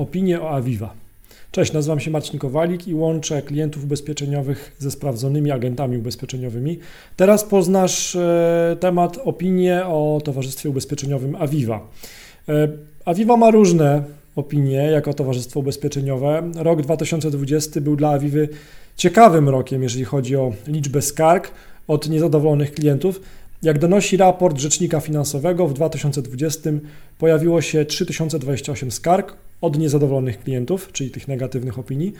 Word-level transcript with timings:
Opinie 0.00 0.40
o 0.40 0.50
Aviva. 0.50 0.94
Cześć, 1.50 1.72
nazywam 1.72 2.00
się 2.00 2.10
Marcin 2.10 2.38
Kowalik 2.38 2.88
i 2.88 2.94
łączę 2.94 3.42
klientów 3.42 3.84
ubezpieczeniowych 3.84 4.76
ze 4.78 4.90
sprawdzonymi 4.90 5.50
agentami 5.50 5.96
ubezpieczeniowymi. 5.96 6.78
Teraz 7.16 7.44
poznasz 7.44 8.16
e, 8.16 8.76
temat 8.80 9.18
opinie 9.24 9.86
o 9.86 10.20
Towarzystwie 10.24 10.70
Ubezpieczeniowym 10.70 11.36
Aviva. 11.36 11.88
E, 12.48 12.68
Aviva 13.04 13.36
ma 13.36 13.50
różne 13.50 14.02
opinie 14.36 14.76
jako 14.76 15.14
towarzystwo 15.14 15.60
ubezpieczeniowe. 15.60 16.50
Rok 16.56 16.82
2020 16.82 17.80
był 17.80 17.96
dla 17.96 18.10
Aviwy 18.10 18.48
ciekawym 18.96 19.48
rokiem, 19.48 19.82
jeżeli 19.82 20.04
chodzi 20.04 20.36
o 20.36 20.52
liczbę 20.66 21.02
skarg 21.02 21.50
od 21.88 22.08
niezadowolonych 22.08 22.72
klientów. 22.72 23.20
Jak 23.62 23.78
donosi 23.78 24.16
raport 24.16 24.58
Rzecznika 24.58 25.00
Finansowego, 25.00 25.66
w 25.68 25.72
2020 25.72 26.70
pojawiło 27.18 27.62
się 27.62 27.84
3028 27.84 28.90
skarg 28.90 29.36
od 29.60 29.78
niezadowolonych 29.78 30.40
klientów, 30.40 30.92
czyli 30.92 31.10
tych 31.10 31.28
negatywnych 31.28 31.78
opinii. 31.78 32.12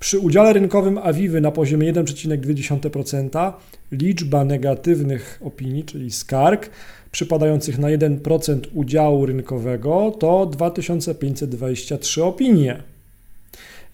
Przy 0.00 0.18
udziale 0.18 0.52
rynkowym 0.52 0.98
Awiwy 0.98 1.40
na 1.40 1.50
poziomie 1.50 1.92
1,2% 1.92 3.52
liczba 3.92 4.44
negatywnych 4.44 5.40
opinii, 5.44 5.84
czyli 5.84 6.10
skarg 6.10 6.70
przypadających 7.10 7.78
na 7.78 7.88
1% 7.88 8.60
udziału 8.74 9.26
rynkowego 9.26 10.16
to 10.18 10.46
2523 10.46 12.24
opinie. 12.24 12.82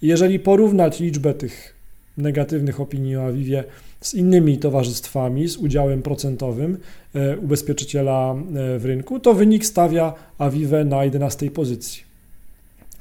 Jeżeli 0.02 0.38
porównać 0.38 1.00
liczbę 1.00 1.34
tych 1.34 1.74
negatywnych 2.16 2.80
opinii 2.80 3.16
o 3.16 3.26
Awiwie 3.26 3.64
z 4.00 4.14
innymi 4.14 4.58
towarzystwami 4.58 5.48
z 5.48 5.56
udziałem 5.56 6.02
procentowym 6.02 6.78
e, 7.14 7.36
ubezpieczyciela 7.36 8.34
e, 8.34 8.78
w 8.78 8.84
rynku, 8.84 9.20
to 9.20 9.34
wynik 9.34 9.66
stawia 9.66 10.14
Avive 10.38 10.84
na 10.84 11.04
11 11.04 11.50
pozycji. 11.50 12.09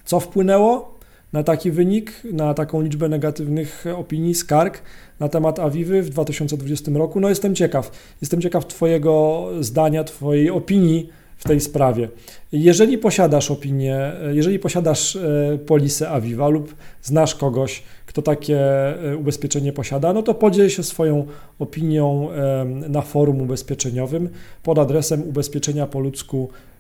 Co 0.09 0.19
wpłynęło 0.19 0.95
na 1.33 1.43
taki 1.43 1.71
wynik, 1.71 2.11
na 2.33 2.53
taką 2.53 2.81
liczbę 2.81 3.09
negatywnych 3.09 3.85
opinii, 3.97 4.35
skarg 4.35 4.81
na 5.19 5.29
temat 5.29 5.59
Awiwy 5.59 6.01
w 6.01 6.09
2020 6.09 6.91
roku? 6.95 7.19
No 7.19 7.29
jestem 7.29 7.55
ciekaw. 7.55 7.91
Jestem 8.21 8.41
ciekaw 8.41 8.67
Twojego 8.67 9.45
zdania, 9.59 10.03
Twojej 10.03 10.49
opinii 10.49 11.09
w 11.37 11.43
tej 11.43 11.59
sprawie. 11.61 12.09
Jeżeli 12.51 12.97
posiadasz 12.97 13.51
opinię, 13.51 14.11
jeżeli 14.31 14.59
posiadasz 14.59 15.15
e, 15.15 15.57
polisę 15.65 16.09
Aviva 16.09 16.47
lub 16.47 16.75
znasz 17.01 17.35
kogoś, 17.35 17.83
kto 18.05 18.21
takie 18.21 18.59
e, 18.59 19.17
ubezpieczenie 19.17 19.73
posiada, 19.73 20.13
no 20.13 20.23
to 20.23 20.33
podziel 20.33 20.69
się 20.69 20.83
swoją 20.83 21.25
opinią 21.59 22.29
na 22.89 23.01
forum 23.01 23.41
ubezpieczeniowym 23.41 24.29
pod 24.63 24.79
adresem 24.79 25.23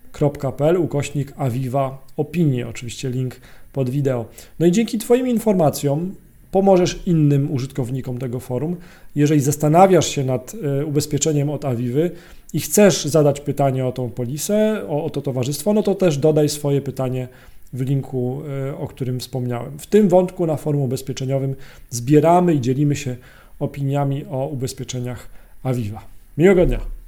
ubezpieczeniapoludzku.pl 0.09 0.77
ukośnik 0.77 1.33
Aviva 1.37 1.97
opinie, 2.17 2.67
oczywiście 2.67 3.09
link 3.09 3.35
pod 3.73 3.89
wideo. 3.89 4.25
No 4.59 4.65
i 4.65 4.71
dzięki 4.71 4.97
Twoim 4.97 5.27
informacjom 5.27 6.15
pomożesz 6.51 6.99
innym 7.05 7.51
użytkownikom 7.51 8.17
tego 8.17 8.39
forum. 8.39 8.75
Jeżeli 9.15 9.41
zastanawiasz 9.41 10.07
się 10.07 10.23
nad 10.23 10.55
e, 10.79 10.85
ubezpieczeniem 10.85 11.49
od 11.49 11.65
Awiwy 11.65 12.11
i 12.53 12.59
chcesz 12.59 13.05
zadać 13.05 13.39
pytanie 13.39 13.85
o 13.85 13.91
tą 13.91 14.09
polisę, 14.09 14.83
o, 14.87 15.05
o 15.05 15.09
to 15.09 15.21
towarzystwo, 15.21 15.73
no 15.73 15.83
to 15.83 15.95
też 15.95 16.17
dodaj 16.17 16.49
swoje 16.49 16.81
pytanie 16.81 17.27
w 17.73 17.81
linku, 17.81 18.41
e, 18.69 18.77
o 18.77 18.87
którym 18.87 19.19
wspomniałem. 19.19 19.79
W 19.79 19.87
tym 19.87 20.09
wątku 20.09 20.45
na 20.45 20.55
forum 20.55 20.81
ubezpieczeniowym 20.81 21.55
zbieramy 21.89 22.53
i 22.53 22.61
dzielimy 22.61 22.95
się 22.95 23.15
opiniami 23.59 24.25
o 24.25 24.47
ubezpieczeniach 24.47 25.27
Aviva. 25.63 26.01
Miłego 26.37 26.65
dnia! 26.65 26.98